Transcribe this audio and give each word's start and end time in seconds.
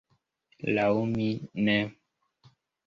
Laŭ 0.77 0.89
mi 1.11 1.29
ne. 1.69 1.79